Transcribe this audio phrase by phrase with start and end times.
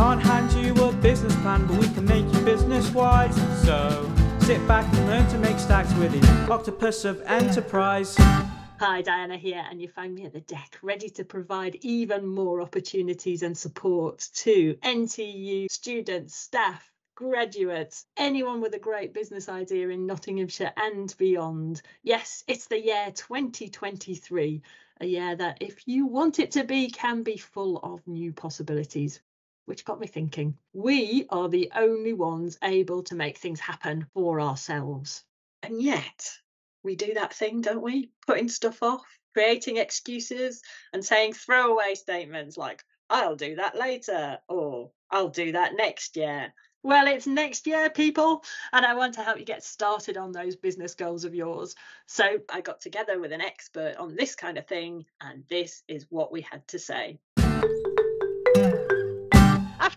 [0.00, 3.36] can't hand you a business plan, but we can make you business wise.
[3.66, 4.10] So
[4.40, 8.16] sit back and learn to make stacks with the octopus of enterprise.
[8.78, 12.62] Hi, Diana here, and you find me at the deck, ready to provide even more
[12.62, 20.06] opportunities and support to NTU students, staff, graduates, anyone with a great business idea in
[20.06, 21.82] Nottinghamshire and beyond.
[22.02, 24.62] Yes, it's the year 2023,
[25.02, 29.20] a year that, if you want it to be, can be full of new possibilities.
[29.70, 34.40] Which got me thinking, we are the only ones able to make things happen for
[34.40, 35.22] ourselves.
[35.62, 36.28] And yet,
[36.82, 38.10] we do that thing, don't we?
[38.26, 40.60] Putting stuff off, creating excuses,
[40.92, 46.52] and saying throwaway statements like, I'll do that later, or I'll do that next year.
[46.82, 50.56] Well, it's next year, people, and I want to help you get started on those
[50.56, 51.76] business goals of yours.
[52.08, 56.06] So I got together with an expert on this kind of thing, and this is
[56.10, 57.20] what we had to say.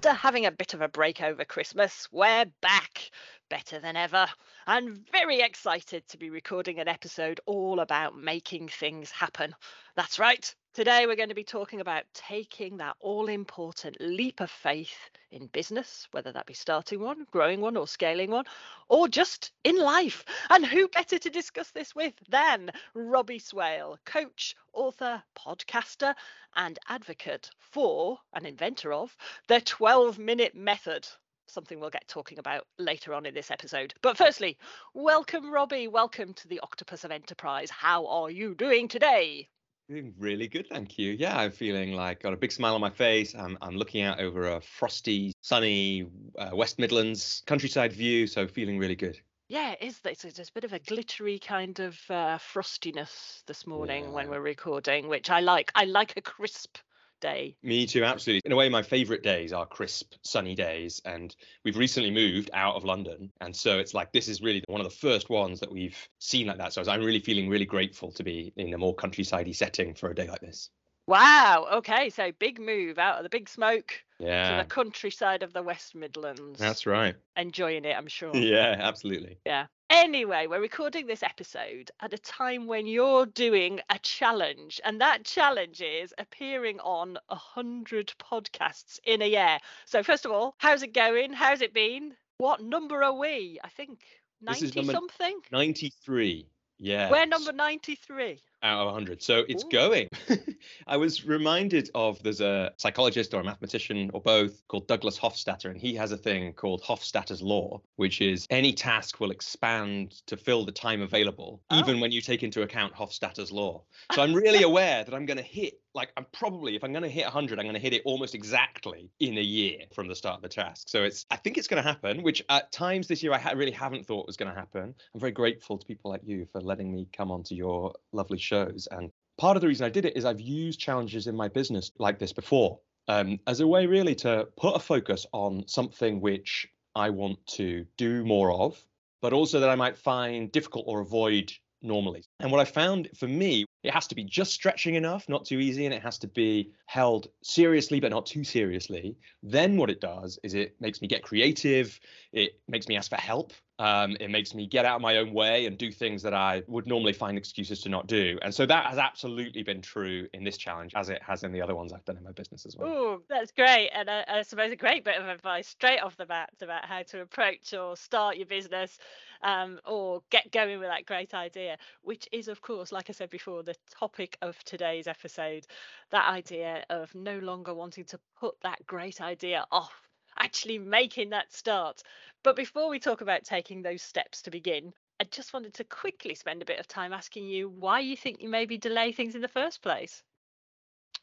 [0.06, 3.10] After having a bit of a break over Christmas, we're back
[3.54, 4.26] better than ever.
[4.66, 9.54] I'm very excited to be recording an episode all about making things happen.
[9.96, 10.56] That's right.
[10.74, 14.98] Today, we're going to be talking about taking that all important leap of faith
[15.30, 18.46] in business, whether that be starting one, growing one, or scaling one,
[18.90, 20.26] or just in life.
[20.50, 26.16] And who better to discuss this with than Robbie Swale, coach, author, podcaster,
[26.56, 29.16] and advocate for and inventor of
[29.48, 31.08] the 12 minute method
[31.54, 33.94] something we'll get talking about later on in this episode.
[34.02, 34.58] But firstly,
[34.94, 35.88] welcome, Robbie.
[35.88, 37.70] Welcome to the Octopus of Enterprise.
[37.70, 39.48] How are you doing today?
[39.88, 41.12] Doing really good, thank you.
[41.12, 43.36] Yeah, I'm feeling like got a big smile on my face.
[43.36, 48.80] I'm I'm looking out over a frosty, sunny uh, West Midlands countryside view, so feeling
[48.80, 49.20] really good.
[49.50, 50.00] Yeah, it is.
[50.06, 54.10] It's, it's a bit of a glittery kind of uh, frostiness this morning yeah.
[54.10, 55.72] when we're recording, which I like.
[55.76, 56.78] I like a crisp
[57.24, 57.56] day.
[57.64, 58.42] Me too, absolutely.
[58.46, 61.02] In a way, my favorite days are crisp, sunny days.
[61.06, 63.32] And we've recently moved out of London.
[63.42, 66.48] And so it's like this is really one of the first ones that we've seen
[66.48, 66.74] like that.
[66.74, 70.16] So I'm really feeling really grateful to be in a more countrysidey setting for a
[70.16, 70.70] day like this.
[71.08, 71.68] Wow.
[71.74, 72.10] Okay.
[72.10, 74.52] So big move out of the big smoke yeah.
[74.58, 76.60] to the countryside of the West Midlands.
[76.60, 77.16] That's right.
[77.36, 78.36] Enjoying it, I'm sure.
[78.36, 79.38] Yeah, absolutely.
[79.46, 79.68] Yeah.
[79.90, 85.24] Anyway, we're recording this episode at a time when you're doing a challenge, and that
[85.24, 89.60] challenge is appearing on a hundred podcasts in a year.
[89.86, 91.32] So, first of all, how's it going?
[91.32, 92.16] How's it been?
[92.38, 93.60] What number are we?
[93.64, 94.00] I think
[94.42, 95.40] ninety something.
[95.52, 96.48] Ninety-three.
[96.80, 97.10] Yeah.
[97.10, 99.70] We're number ninety-three out of 100 so it's Ooh.
[99.70, 100.10] going
[100.88, 105.66] i was reminded of there's a psychologist or a mathematician or both called douglas hofstadter
[105.66, 110.38] and he has a thing called hofstadter's law which is any task will expand to
[110.38, 111.80] fill the time available oh.
[111.80, 115.38] even when you take into account hofstadter's law so i'm really aware that i'm going
[115.38, 117.94] to hit like i'm probably if i'm going to hit 100 i'm going to hit
[117.94, 121.36] it almost exactly in a year from the start of the task so it's i
[121.36, 124.26] think it's going to happen which at times this year i ha- really haven't thought
[124.28, 127.32] was going to happen i'm very grateful to people like you for letting me come
[127.32, 128.88] onto your lovely shows.
[128.92, 131.92] And part of the reason I did it is I've used challenges in my business
[131.98, 136.68] like this before um, as a way really to put a focus on something which
[136.96, 138.80] I want to do more of,
[139.22, 141.52] but also that I might find difficult or avoid
[141.84, 142.24] normally.
[142.40, 145.60] And what I found for me, it has to be just stretching enough, not too
[145.60, 149.18] easy, and it has to be held seriously, but not too seriously.
[149.42, 152.00] Then what it does is it makes me get creative.
[152.32, 153.54] It makes me ask for help.
[153.80, 156.62] Um, it makes me get out of my own way and do things that I
[156.68, 158.38] would normally find excuses to not do.
[158.42, 161.62] And so that has absolutely been true in this challenge, as it has in the
[161.62, 162.90] other ones I've done in my business as well.
[162.90, 163.90] Oh, that's great.
[163.94, 167.02] And I, I suppose a great bit of advice straight off the bat about how
[167.02, 169.00] to approach or start your business
[169.44, 173.30] um, or get going with that great idea, which is, of course, like I said
[173.30, 175.68] before, the topic of today's episode
[176.12, 179.94] that idea of no longer wanting to put that great idea off,
[180.40, 182.02] actually making that start.
[182.44, 186.36] But before we talk about taking those steps to begin, I just wanted to quickly
[186.36, 189.42] spend a bit of time asking you why you think you maybe delay things in
[189.42, 190.24] the first place.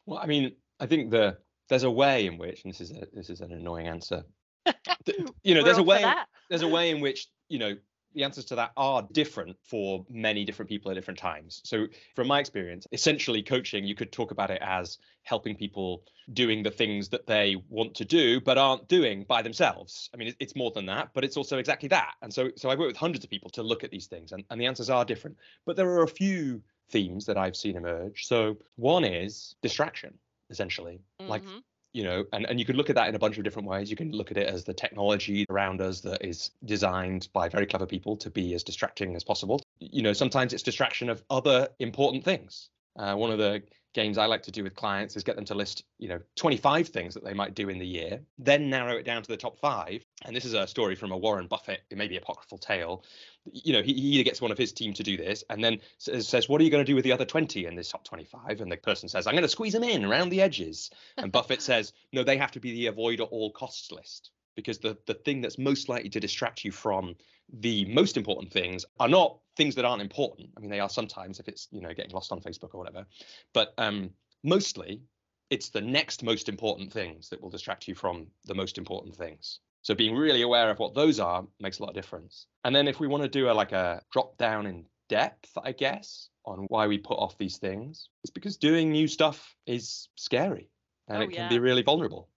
[0.05, 1.37] Well, I mean, I think the
[1.69, 4.23] there's a way in which, and this is a, this is an annoying answer.
[5.43, 6.03] you know, there's a way
[6.49, 7.75] there's a way in which you know
[8.13, 11.61] the answers to that are different for many different people at different times.
[11.63, 16.03] So, from my experience, essentially coaching, you could talk about it as helping people
[16.33, 20.09] doing the things that they want to do but aren't doing by themselves.
[20.13, 22.13] I mean, it's more than that, but it's also exactly that.
[22.21, 24.43] And so, so I work with hundreds of people to look at these things, and,
[24.49, 25.37] and the answers are different.
[25.65, 28.25] But there are a few themes that I've seen emerge.
[28.25, 30.17] So, one is distraction,
[30.49, 31.01] essentially.
[31.19, 31.29] Mm-hmm.
[31.29, 31.43] Like
[31.93, 33.89] you know and, and you can look at that in a bunch of different ways.
[33.89, 37.65] You can look at it as the technology around us that is designed by very
[37.65, 39.61] clever people to be as distracting as possible.
[39.79, 44.25] You know sometimes it's distraction of other important things Uh, one of the games I
[44.25, 47.23] like to do with clients is get them to list, you know, 25 things that
[47.23, 50.05] they might do in the year, then narrow it down to the top five.
[50.23, 53.03] And this is a story from a Warren Buffett, it may be apocryphal tale.
[53.51, 55.79] You know, he, he either gets one of his team to do this and then
[55.97, 58.03] says, says, What are you going to do with the other 20 in this top
[58.05, 58.61] 25?
[58.61, 60.89] And the person says, I'm going to squeeze them in around the edges.
[61.17, 64.79] And Buffett says, No, they have to be the avoid at all costs list because
[64.79, 67.15] the, the thing that's most likely to distract you from
[67.59, 70.49] the most important things are not things that aren't important.
[70.55, 73.05] I mean, they are sometimes if it's you know getting lost on Facebook or whatever,
[73.53, 74.11] but um,
[74.43, 75.01] mostly
[75.49, 79.59] it's the next most important things that will distract you from the most important things.
[79.81, 82.47] So being really aware of what those are makes a lot of difference.
[82.63, 85.73] And then if we want to do a like a drop down in depth, I
[85.73, 90.69] guess, on why we put off these things, it's because doing new stuff is scary
[91.07, 91.49] and Oh, it can yeah.
[91.49, 92.29] be really vulnerable.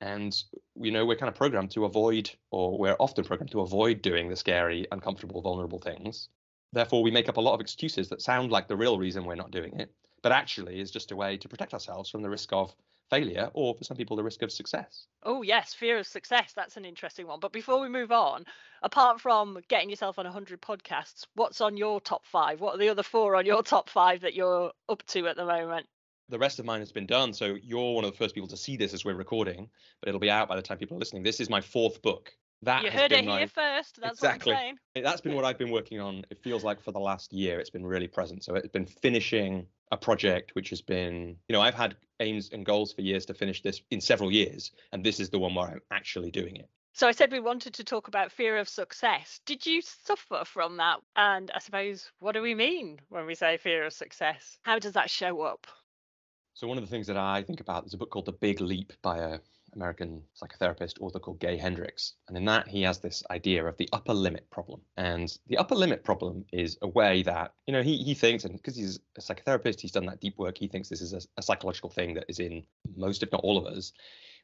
[0.00, 0.40] And
[0.80, 4.28] you know, we're kind of programmed to avoid, or we're often programmed to avoid doing
[4.28, 6.28] the scary, uncomfortable, vulnerable things.
[6.72, 9.34] Therefore, we make up a lot of excuses that sound like the real reason we're
[9.34, 9.92] not doing it,
[10.22, 12.74] but actually is just a way to protect ourselves from the risk of
[13.10, 15.06] failure, or for some people, the risk of success.
[15.22, 16.52] Oh, yes, fear of success.
[16.54, 17.40] That's an interesting one.
[17.40, 18.44] But before we move on,
[18.82, 22.60] apart from getting yourself on 100 podcasts, what's on your top five?
[22.60, 25.46] What are the other four on your top five that you're up to at the
[25.46, 25.86] moment?
[26.30, 28.56] The rest of mine has been done, so you're one of the first people to
[28.56, 29.70] see this as we're recording,
[30.00, 31.22] but it'll be out by the time people are listening.
[31.22, 32.32] This is my fourth book.
[32.62, 34.00] That you heard it my- here first.
[34.00, 34.52] That's Exactly.
[34.52, 35.04] what I'm saying.
[35.04, 36.24] that's been what I've been working on.
[36.28, 38.44] It feels like for the last year, it's been really present.
[38.44, 42.66] So it's been finishing a project which has been, you know, I've had aims and
[42.66, 45.68] goals for years to finish this in several years, and this is the one where
[45.68, 46.68] I'm actually doing it.
[46.92, 49.40] So I said we wanted to talk about fear of success.
[49.46, 50.98] Did you suffer from that?
[51.14, 54.58] And I suppose, what do we mean when we say fear of success?
[54.62, 55.68] How does that show up?
[56.58, 58.60] So one of the things that I think about there's a book called The Big
[58.60, 59.38] Leap by a
[59.74, 63.88] American psychotherapist author called Gay Hendricks, and in that he has this idea of the
[63.92, 64.80] upper limit problem.
[64.96, 68.56] And the upper limit problem is a way that you know he he thinks, and
[68.56, 70.58] because he's a psychotherapist, he's done that deep work.
[70.58, 72.66] He thinks this is a, a psychological thing that is in
[72.96, 73.92] most, if not all of us,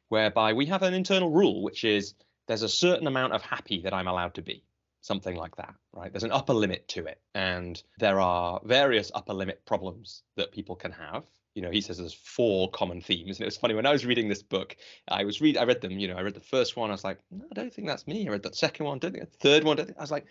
[0.07, 2.13] whereby we have an internal rule, which is
[2.47, 4.63] there's a certain amount of happy that I'm allowed to be
[5.01, 6.13] something like that, right?
[6.13, 7.19] There's an upper limit to it.
[7.33, 11.25] And there are various upper limit problems that people can have.
[11.55, 13.37] You know, he says there's four common themes.
[13.37, 14.75] And it was funny when I was reading this book,
[15.07, 17.03] I was read I read them, you know, I read the first one, I was
[17.03, 18.27] like, no, I don't think that's me.
[18.27, 20.27] I read the second one, don't think the third one, don't think I was like,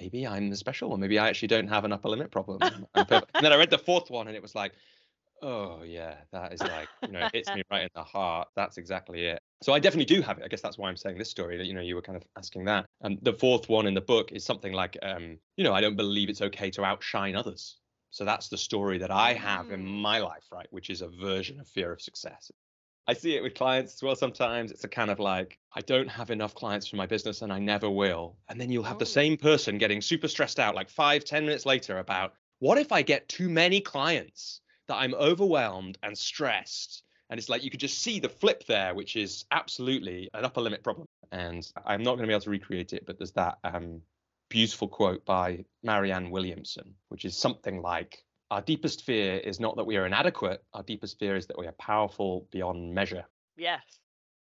[0.00, 1.00] maybe I'm the special one.
[1.00, 2.58] Maybe I actually don't have an upper limit problem.
[2.94, 4.72] And then I read the fourth one and it was like,
[5.42, 8.48] oh yeah, that is like, you know, it hits me right in the heart.
[8.56, 9.40] That's exactly it.
[9.62, 10.44] So I definitely do have it.
[10.44, 11.58] I guess that's why I'm saying this story.
[11.58, 12.86] That you know, you were kind of asking that.
[13.02, 15.96] And the fourth one in the book is something like, um, you know, I don't
[15.96, 17.76] believe it's okay to outshine others.
[18.12, 19.90] So that's the story that I have in Mm.
[20.02, 20.72] my life, right?
[20.72, 22.52] Which is a version of fear of success.
[23.06, 24.70] I see it with clients as well sometimes.
[24.70, 27.58] It's a kind of like, I don't have enough clients for my business and I
[27.58, 28.38] never will.
[28.48, 29.06] And then you'll have the Oh.
[29.06, 33.02] same person getting super stressed out like five, ten minutes later about what if I
[33.02, 37.02] get too many clients that I'm overwhelmed and stressed?
[37.30, 40.60] And it's like you could just see the flip there, which is absolutely an upper
[40.60, 41.06] limit problem.
[41.32, 44.02] And I'm not going to be able to recreate it, but there's that um,
[44.52, 49.84] beautiful quote by Marianne Williamson, which is something like, Our deepest fear is not that
[49.84, 53.24] we are inadequate, our deepest fear is that we are powerful beyond measure.
[53.56, 53.82] Yes.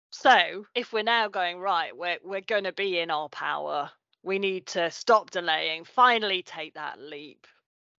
[0.10, 3.92] So if we're now going right, we're we're going to be in our power.
[4.24, 5.86] We need to stop delaying.
[5.86, 7.46] Finally, take that leap.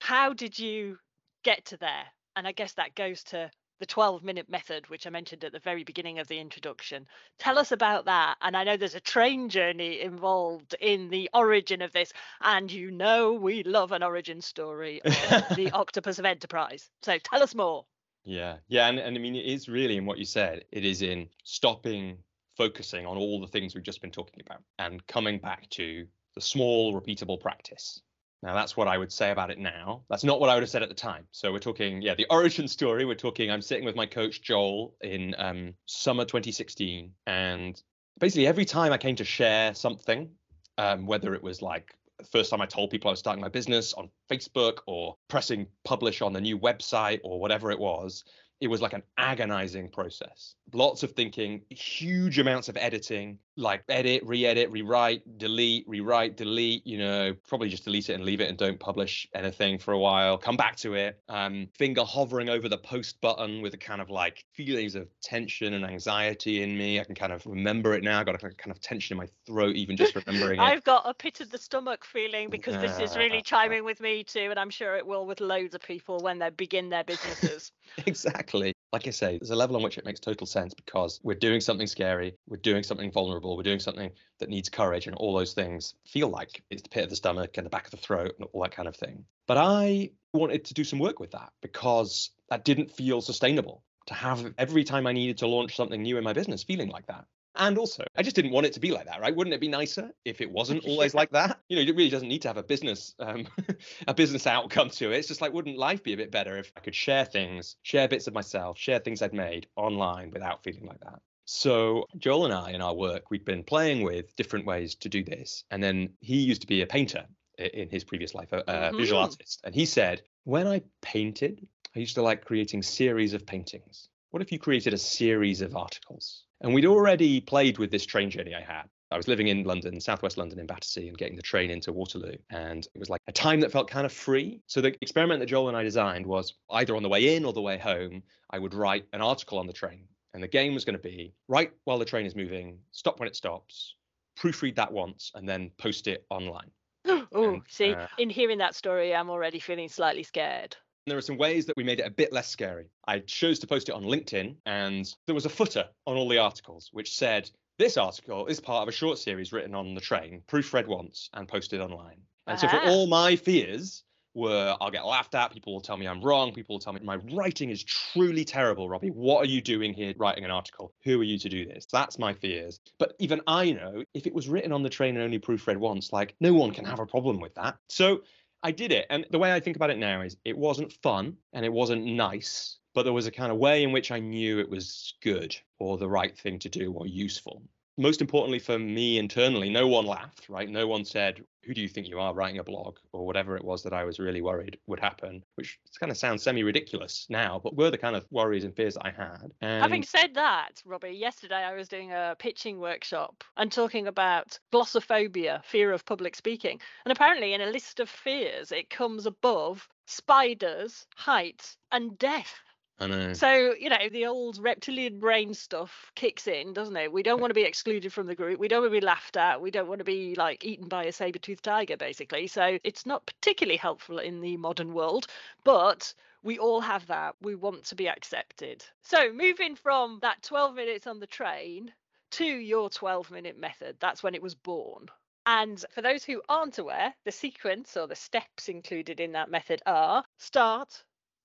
[0.00, 0.98] How did you
[1.44, 2.04] get to there?
[2.36, 3.50] And I guess that goes to
[3.82, 7.04] the 12 minute method, which I mentioned at the very beginning of the introduction.
[7.40, 8.36] Tell us about that.
[8.40, 12.12] And I know there's a train journey involved in the origin of this.
[12.42, 16.88] And you know, we love an origin story of the Octopus of Enterprise.
[17.02, 17.84] So tell us more.
[18.22, 20.64] Yeah, yeah, and, and I mean, it is really in what you said.
[20.70, 22.18] It is in stopping
[22.56, 26.40] focusing on all the things we've just been talking about and coming back to the
[26.40, 28.00] small, repeatable practice.
[28.42, 30.02] Now, that's what I would say about it now.
[30.10, 31.26] That's not what I would have said at the time.
[31.30, 33.04] So we're talking, yeah, the origin story.
[33.04, 33.50] We're talking.
[33.50, 37.80] I'm sitting with my coach Joel in um, summer 2016, and
[38.18, 40.30] basically every time I came to share something,
[40.78, 41.94] um, whether it was like
[42.30, 46.22] first time I told people I was starting my business on Facebook or pressing publish
[46.22, 48.24] on the new website or whatever it was,
[48.60, 50.54] it was like an agonizing process.
[50.72, 56.98] Lots of thinking, huge amounts of editing, like edit, re-edit, rewrite, delete, rewrite, delete, you
[56.98, 60.38] know, probably just delete it and leave it and don't publish anything for a while,
[60.38, 64.10] come back to it, um, finger hovering over the post button with a kind of
[64.10, 66.98] like feelings of tension and anxiety in me.
[66.98, 68.20] I can kind of remember it now.
[68.20, 70.62] I got a kind of tension in my throat, even just remembering it.
[70.62, 74.24] I've got a pit of the stomach feeling because this is really chiming with me
[74.24, 77.72] too, and I'm sure it will with loads of people when they begin their businesses.
[78.06, 81.34] exactly like I say, there's a level on which it makes total sense because we're
[81.34, 85.34] doing something scary, we're doing something vulnerable, we're doing something that needs courage, and all
[85.34, 87.96] those things feel like it's the pit of the stomach and the back of the
[87.96, 89.24] throat and all that kind of thing.
[89.46, 94.14] But I wanted to do some work with that because that didn't feel sustainable to
[94.14, 97.24] have every time I needed to launch something new in my business feeling like that.
[97.54, 99.34] And also, I just didn't want it to be like that, right?
[99.34, 101.60] Wouldn't it be nicer if it wasn't always like that?
[101.68, 103.46] You know, it really doesn't need to have a business, um,
[104.08, 105.18] a business outcome to it.
[105.18, 108.08] It's just like, wouldn't life be a bit better if I could share things, share
[108.08, 111.20] bits of myself, share things I'd made online without feeling like that?
[111.44, 115.22] So Joel and I, in our work, we'd been playing with different ways to do
[115.22, 115.64] this.
[115.70, 117.26] And then he used to be a painter
[117.58, 118.96] in his previous life, a, a mm-hmm.
[118.96, 123.46] visual artist, and he said, when I painted, I used to like creating series of
[123.46, 124.08] paintings.
[124.32, 126.44] What if you created a series of articles?
[126.62, 128.84] And we'd already played with this train journey I had.
[129.10, 132.38] I was living in London, southwest London in Battersea, and getting the train into Waterloo.
[132.48, 134.62] And it was like a time that felt kind of free.
[134.68, 137.52] So the experiment that Joel and I designed was either on the way in or
[137.52, 140.06] the way home, I would write an article on the train.
[140.32, 143.28] And the game was going to be write while the train is moving, stop when
[143.28, 143.96] it stops,
[144.40, 146.70] proofread that once, and then post it online.
[147.06, 150.74] oh, see, uh, in hearing that story, I'm already feeling slightly scared.
[151.06, 152.90] There are some ways that we made it a bit less scary.
[153.06, 156.38] I chose to post it on LinkedIn, and there was a footer on all the
[156.38, 160.42] articles which said, This article is part of a short series written on the train,
[160.46, 162.22] proofread once, and posted online.
[162.46, 162.88] And so, for ah.
[162.88, 164.04] all my fears,
[164.34, 167.00] were I'll get laughed at, people will tell me I'm wrong, people will tell me
[167.02, 169.10] my writing is truly terrible, Robbie.
[169.10, 170.92] What are you doing here writing an article?
[171.04, 171.86] Who are you to do this?
[171.92, 172.80] That's my fears.
[172.98, 176.12] But even I know if it was written on the train and only proofread once,
[176.12, 177.76] like no one can have a problem with that.
[177.88, 178.22] So
[178.62, 179.06] I did it.
[179.10, 182.04] And the way I think about it now is it wasn't fun and it wasn't
[182.04, 185.56] nice, but there was a kind of way in which I knew it was good
[185.78, 187.62] or the right thing to do or useful
[187.98, 190.68] most importantly for me internally, no one laughed, right?
[190.68, 193.64] No one said, Who do you think you are writing a blog or whatever it
[193.64, 197.60] was that I was really worried would happen, which kind of sounds semi ridiculous now,
[197.62, 199.52] but were the kind of worries and fears that I had.
[199.60, 199.82] And...
[199.82, 205.62] Having said that, Robbie, yesterday I was doing a pitching workshop and talking about glossophobia,
[205.64, 206.80] fear of public speaking.
[207.04, 212.60] And apparently, in a list of fears, it comes above spiders, heights, and death.
[213.02, 213.32] I know.
[213.32, 217.12] So, you know, the old reptilian brain stuff kicks in, doesn't it?
[217.12, 218.60] We don't want to be excluded from the group.
[218.60, 219.60] We don't want to be laughed at.
[219.60, 222.46] We don't want to be like eaten by a saber toothed tiger, basically.
[222.46, 225.26] So it's not particularly helpful in the modern world,
[225.64, 227.34] but we all have that.
[227.40, 228.84] We want to be accepted.
[229.02, 231.92] So moving from that 12 minutes on the train
[232.32, 235.08] to your 12 minute method, that's when it was born.
[235.44, 239.82] And for those who aren't aware, the sequence or the steps included in that method
[239.86, 241.02] are start,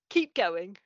[0.08, 0.76] keep going,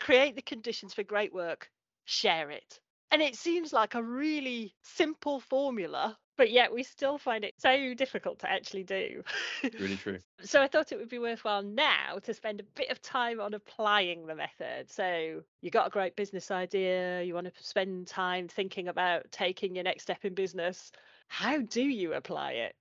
[0.00, 1.70] create the conditions for great work,
[2.04, 2.80] share it.
[3.12, 7.92] And it seems like a really simple formula, but yet we still find it so
[7.94, 9.22] difficult to actually do.
[9.78, 10.18] really true.
[10.42, 13.52] so I thought it would be worthwhile now to spend a bit of time on
[13.54, 14.90] applying the method.
[14.90, 19.74] So you got a great business idea, you want to spend time thinking about taking
[19.74, 20.92] your next step in business.
[21.26, 22.76] How do you apply it?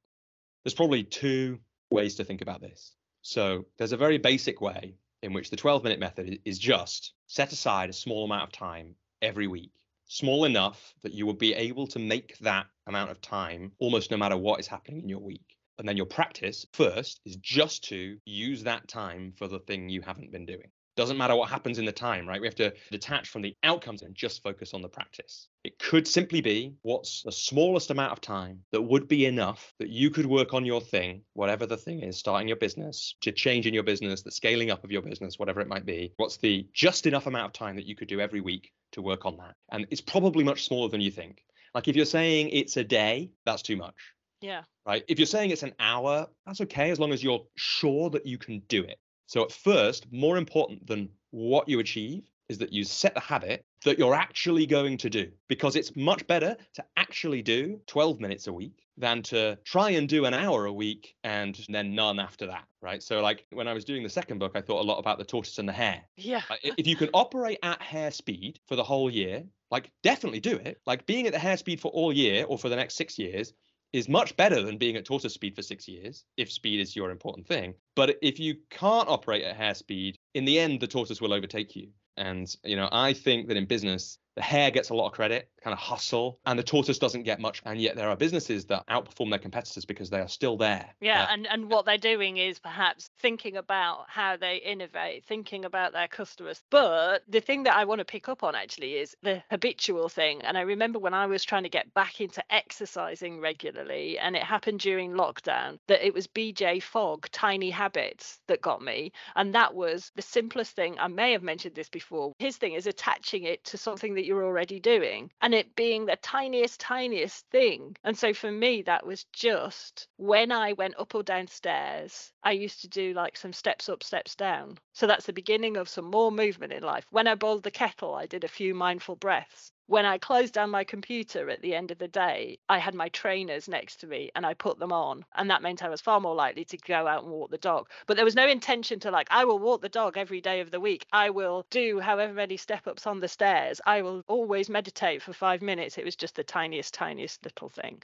[0.63, 1.59] There's probably two
[1.89, 2.93] ways to think about this.
[3.23, 7.51] So there's a very basic way in which the 12 minute method is just set
[7.51, 9.73] aside a small amount of time every week,
[10.05, 14.17] small enough that you will be able to make that amount of time almost no
[14.17, 15.57] matter what is happening in your week.
[15.77, 20.01] And then your practice first is just to use that time for the thing you
[20.01, 20.71] haven't been doing.
[20.99, 22.41] Doesn't matter what happens in the time, right?
[22.41, 25.47] We have to detach from the outcomes and just focus on the practice.
[25.63, 29.87] It could simply be what's the smallest amount of time that would be enough that
[29.87, 33.65] you could work on your thing, whatever the thing is, starting your business, to change
[33.65, 36.11] in your business, the scaling up of your business, whatever it might be.
[36.17, 39.25] What's the just enough amount of time that you could do every week to work
[39.25, 39.55] on that?
[39.71, 41.45] And it's probably much smaller than you think.
[41.73, 43.95] Like if you're saying it's a day, that's too much.
[44.41, 44.63] Yeah.
[44.85, 45.05] Right.
[45.07, 48.37] If you're saying it's an hour, that's okay as long as you're sure that you
[48.37, 48.99] can do it.
[49.29, 53.63] So, at first, more important than what you achieve is that you set the habit
[53.85, 58.47] that you're actually going to do because it's much better to actually do 12 minutes
[58.47, 62.47] a week than to try and do an hour a week and then none after
[62.47, 63.03] that right?
[63.03, 65.25] So like when i was doing the second book i thought a lot about the
[65.25, 66.01] tortoise and the hare.
[66.17, 66.41] Yeah.
[66.49, 70.55] Uh, if you can operate at hare speed for the whole year like definitely do
[70.55, 70.79] it.
[70.85, 73.53] Like being at the hare speed for all year or for the next 6 years
[73.93, 77.11] is much better than being at tortoise speed for six years, if speed is your
[77.11, 77.73] important thing.
[77.95, 81.75] But if you can't operate at hare speed, in the end, the tortoise will overtake
[81.75, 81.89] you.
[82.17, 85.49] And, you know, I think that in business, The hare gets a lot of credit,
[85.63, 87.61] kind of hustle, and the tortoise doesn't get much.
[87.65, 90.89] And yet there are businesses that outperform their competitors because they are still there.
[91.01, 95.65] Yeah, Uh, and, and what they're doing is perhaps thinking about how they innovate, thinking
[95.65, 96.61] about their customers.
[96.69, 100.41] But the thing that I want to pick up on actually is the habitual thing.
[100.43, 104.43] And I remember when I was trying to get back into exercising regularly, and it
[104.43, 109.11] happened during lockdown, that it was BJ Fogg, Tiny Habits, that got me.
[109.35, 110.97] And that was the simplest thing.
[110.99, 112.33] I may have mentioned this before.
[112.39, 116.17] His thing is attaching it to something that you're already doing and it being the
[116.17, 117.95] tiniest, tiniest thing.
[118.03, 122.81] And so for me, that was just when I went up or downstairs, I used
[122.81, 124.77] to do like some steps up, steps down.
[124.91, 127.05] So that's the beginning of some more movement in life.
[127.11, 130.69] When I boiled the kettle, I did a few mindful breaths when I closed down
[130.69, 134.29] my computer at the end of the day, I had my trainers next to me
[134.35, 135.25] and I put them on.
[135.33, 137.89] And that meant I was far more likely to go out and walk the dog.
[138.05, 140.69] But there was no intention to, like, I will walk the dog every day of
[140.69, 141.07] the week.
[141.11, 143.81] I will do however many step ups on the stairs.
[143.83, 145.97] I will always meditate for five minutes.
[145.97, 148.03] It was just the tiniest, tiniest little thing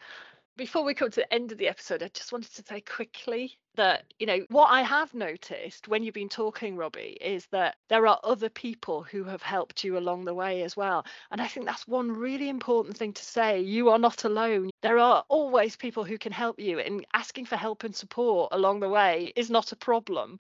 [0.58, 3.58] before we come to the end of the episode, I just wanted to say quickly
[3.76, 8.08] that, you know, what I have noticed when you've been talking, Robbie, is that there
[8.08, 11.06] are other people who have helped you along the way as well.
[11.32, 13.60] And I think that's one really important thing to say.
[13.62, 14.70] You are not alone.
[14.82, 18.80] There are always people who can help you, and asking for help and support along
[18.80, 20.40] the way is not a problem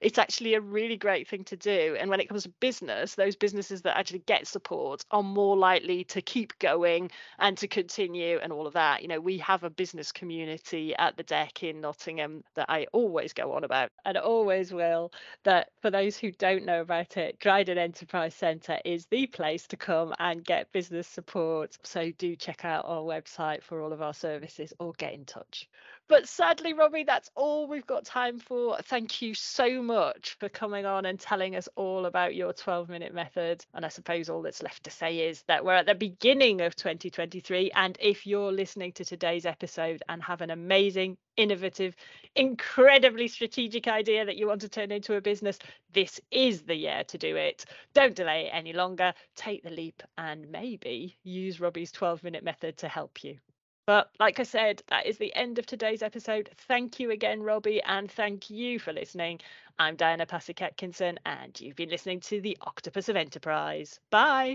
[0.00, 1.96] it's actually a really great thing to do.
[1.98, 6.04] And when it comes to business, those businesses that actually get support are more likely
[6.04, 9.02] to keep going and to continue and all of that.
[9.02, 13.32] You know, we have a business community at the deck in Nottingham that I always
[13.32, 15.12] go on about and always will.
[15.44, 19.76] That for those who don't know about it, Dryden Enterprise Centre is the place to
[19.76, 21.76] come and get business support.
[21.82, 25.68] So do check out our website for all of our services or get in touch.
[26.06, 28.76] But sadly, Robbie, that's all we've got time for.
[28.82, 33.14] Thank you so much for coming on and telling us all about your 12 minute
[33.14, 33.64] method.
[33.72, 36.76] And I suppose all that's left to say is that we're at the beginning of
[36.76, 37.70] 2023.
[37.74, 41.96] And if you're listening to today's episode and have an amazing, innovative,
[42.36, 45.58] incredibly strategic idea that you want to turn into a business,
[45.94, 47.64] this is the year to do it.
[47.94, 49.14] Don't delay it any longer.
[49.36, 53.38] Take the leap and maybe use Robbie's 12 minute method to help you.
[53.86, 56.48] But like I said, that is the end of today's episode.
[56.56, 59.40] Thank you again, Robbie, and thank you for listening.
[59.78, 64.00] I'm Diana Pasek Atkinson, and you've been listening to the Octopus of Enterprise.
[64.10, 64.54] Bye.